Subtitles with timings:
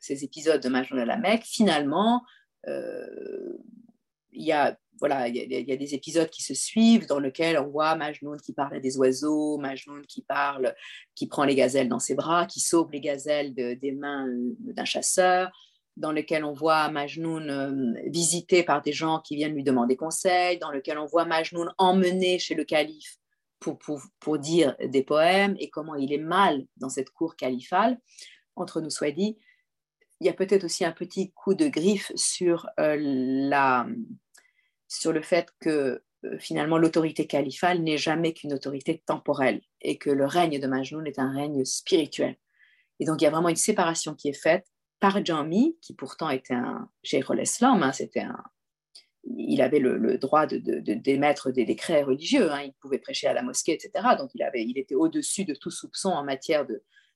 [0.00, 2.22] ces épisodes de Majnun à la Mecque, finalement,
[2.68, 3.06] euh,
[4.32, 8.36] il y a y, a des épisodes qui se suivent dans lesquels on voit Majnun
[8.36, 10.74] qui parle à des oiseaux, Majnun qui parle,
[11.14, 14.26] qui prend les gazelles dans ses bras, qui sauve les gazelles des mains
[14.58, 15.50] d'un chasseur,
[15.96, 20.58] dans lequel on voit Majnun euh, visité par des gens qui viennent lui demander conseil,
[20.58, 23.16] dans lequel on voit Majnun emmené chez le calife
[23.58, 27.98] pour, pour, pour, dire des poèmes et comment il est mal dans cette cour califale.
[28.56, 29.38] Entre nous soit dit,
[30.20, 33.86] il y a peut-être aussi un petit coup de griffe sur, euh, la,
[34.86, 40.10] sur le fait que euh, finalement l'autorité califale n'est jamais qu'une autorité temporelle et que
[40.10, 42.36] le règne de Majnun est un règne spirituel.
[42.98, 44.66] Et donc il y a vraiment une séparation qui est faite
[45.00, 48.44] par Jami, qui pourtant était un Jérôme l'Islam, hein, c'était un,
[49.24, 53.42] il avait le, droit d'émettre de, des décrets religieux, hein, il pouvait prêcher à la
[53.42, 54.08] mosquée, etc.
[54.18, 56.66] Donc il, avait, il était au-dessus de tout soupçon en matière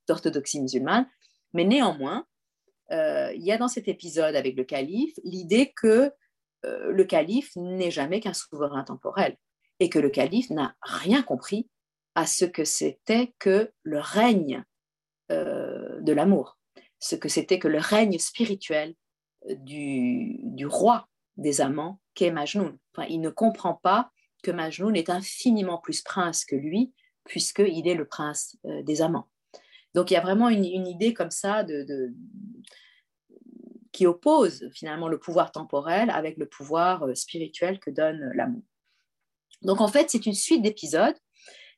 [0.08, 1.06] d'orthodoxie musulmane.
[1.52, 2.26] Mais néanmoins,
[2.90, 6.12] il y a dans cet épisode avec le calife l'idée que
[6.64, 9.36] euh, le calife n'est jamais qu'un souverain temporel
[9.80, 11.68] et que le calife n'a rien compris
[12.14, 14.64] à ce que c'était que le règne
[15.30, 16.58] euh, de l'amour
[16.98, 18.94] ce que c'était que le règne spirituel
[19.58, 22.78] du, roi des amants qu'est Majnun.
[23.08, 24.10] il ne comprend pas
[24.42, 29.28] que Majnun est infiniment plus prince que lui, puisqu'il est le prince euh, des amants.
[29.94, 31.64] Donc il y a vraiment une, idée comme ça
[33.92, 38.64] qui oppose finalement le pouvoir temporel avec le pouvoir euh, spirituel que donne l'amour.
[39.62, 41.14] Donc en fait, c'est une suite d'épisodes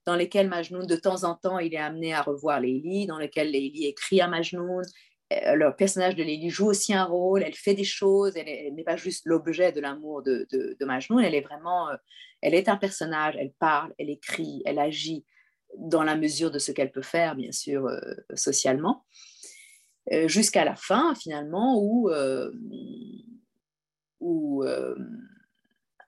[0.07, 3.51] dans lesquels Majnun, de temps en temps, il est amené à revoir Leili, dans lesquels
[3.51, 4.81] Leili écrit à Majnun,
[5.33, 8.85] euh, le personnage de Lily joue aussi un rôle, elle fait des choses, elle n'est
[8.85, 11.97] pas juste l'objet de l'amour de, de, Majnun, elle est vraiment, euh,
[12.43, 15.25] elle est un personnage, elle parle, elle écrit, elle agit
[15.79, 18.01] dans la mesure de ce qu'elle peut faire, bien sûr, euh,
[18.35, 19.05] socialement,
[20.27, 22.11] jusqu'à la fin, finalement, où,
[24.21, 24.65] où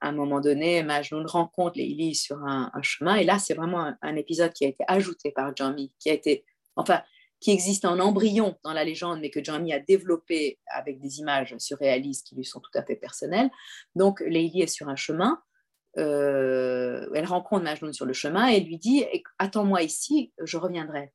[0.00, 4.16] à un moment donné, Majnun rencontre Lily sur un, chemin, et là, c'est vraiment un,
[4.16, 6.44] épisode qui a été ajouté par Jamie, qui a été,
[6.76, 7.02] enfin,
[7.40, 11.56] qui existe en embryon dans la légende, mais que Johnny a développé avec des images
[11.58, 13.50] surréalistes qui lui sont tout à fait personnelles.
[13.94, 15.40] Donc, Leili est sur un chemin.
[15.98, 19.04] Euh, elle rencontre Majnun sur le chemin et lui dit
[19.38, 21.12] Attends-moi ici, je reviendrai.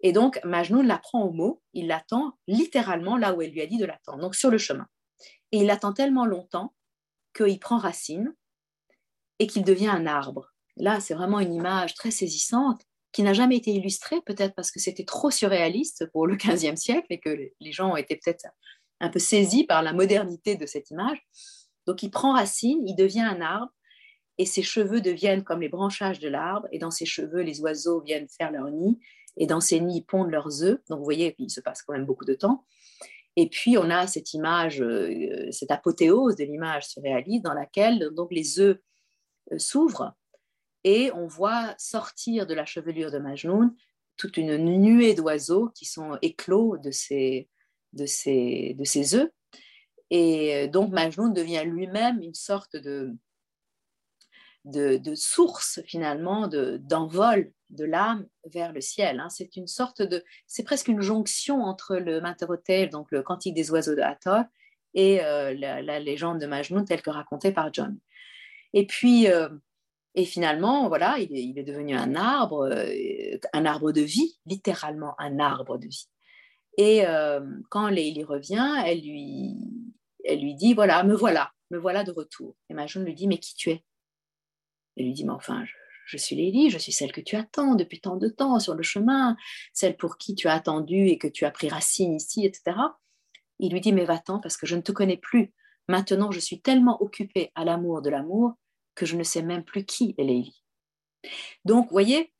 [0.00, 3.66] Et donc, Majnun la prend au mot, il l'attend littéralement là où elle lui a
[3.66, 4.86] dit de l'attendre, donc sur le chemin.
[5.52, 6.74] Et il l'attend tellement longtemps
[7.34, 8.34] qu'il prend racine
[9.38, 10.52] et qu'il devient un arbre.
[10.76, 14.78] Là, c'est vraiment une image très saisissante qui n'a jamais été illustré, peut-être parce que
[14.78, 18.46] c'était trop surréaliste pour le XVe siècle et que les gens ont été peut-être
[19.00, 21.26] un peu saisis par la modernité de cette image.
[21.86, 23.72] Donc il prend racine, il devient un arbre
[24.38, 28.00] et ses cheveux deviennent comme les branchages de l'arbre et dans ses cheveux, les oiseaux
[28.00, 28.98] viennent faire leur nid
[29.36, 30.78] et dans ces nids pondent leurs œufs.
[30.88, 32.64] Donc vous voyez, il se passe quand même beaucoup de temps.
[33.36, 38.32] Et puis on a cette image, euh, cette apothéose de l'image surréaliste dans laquelle donc
[38.32, 38.78] les œufs
[39.52, 40.14] euh, s'ouvrent
[40.84, 43.74] et on voit sortir de la chevelure de Majnun
[44.16, 47.48] toute une nuée d'oiseaux qui sont éclos de ces,
[47.92, 49.30] de ces, de ces œufs.
[50.10, 53.16] Et donc Majnun devient lui-même une sorte de,
[54.64, 59.20] de, source finalement d'envol de, l'âme vers le ciel.
[59.20, 59.28] Hein.
[59.30, 63.70] C'est une sorte de, c'est presque une jonction entre le Mater donc le Cantique des
[63.70, 64.44] oiseaux de Hathor,
[64.96, 67.98] et euh, la, légende de Majnun telle que racontée par John.
[68.72, 69.48] Et puis, euh,
[70.14, 75.38] et finalement, voilà, il est, devenu un arbre, euh, un arbre de vie, littéralement un
[75.38, 76.08] arbre de vie.
[76.76, 79.56] Et euh, quand Leili revient, elle lui,
[80.24, 82.56] elle lui dit, voilà, me voilà, me voilà de retour.
[82.68, 83.84] Et Majnun lui dit, mais qui tu es?
[84.96, 85.64] Elle lui dit, mais enfin,
[86.06, 88.82] je, suis Leili, je suis celle que tu attends depuis tant de temps sur le
[88.82, 89.36] chemin,
[89.72, 92.76] celle pour qui tu as attendu et que tu as pris racine ici, etc.
[93.58, 95.52] Il lui dit, mais va-t'en parce que je ne te connais plus.
[95.88, 98.54] Maintenant, je suis tellement occupée à l'amour de l'amour
[98.94, 100.62] que je ne sais même plus qui est Leili.
[101.64, 102.32] Donc, voyez,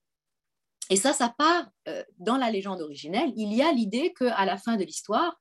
[0.91, 3.33] et ça, ça part euh, dans la légende originelle.
[3.37, 5.41] Il y a l'idée qu'à la fin de l'histoire,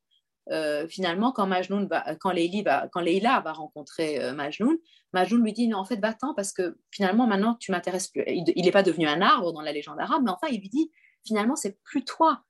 [0.51, 4.75] euh, finalement, quand Majnun va, quand, Leila va rencontrer euh, Majnun,
[5.13, 8.23] Majnun lui dit non, en fait, va-t'en parce que finalement, maintenant, tu m'intéresses plus.
[8.27, 10.91] Il n'est pas devenu un arbre dans la légende arabe, mais enfin, il lui dit
[11.25, 12.43] finalement, c'est plus toi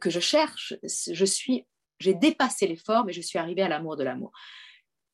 [0.00, 0.74] que je cherche.
[0.82, 1.66] Je suis,
[1.98, 4.32] j'ai dépassé les formes et je suis arrivé à l'amour de l'amour.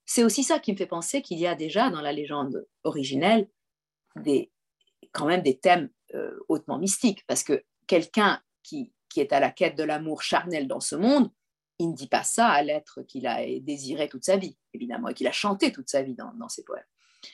[0.04, 3.48] C'est aussi ça qui me fait penser qu'il y a déjà dans la légende originelle
[4.14, 4.52] des,
[5.10, 9.50] quand même des thèmes euh, hautement mystiques, parce que quelqu'un qui, qui est à la
[9.50, 11.30] quête de l'amour charnel dans ce monde,
[11.78, 15.14] il ne dit pas ça à l'être qu'il a désiré toute sa vie, évidemment, et
[15.14, 16.84] qu'il a chanté toute sa vie dans, ses poèmes.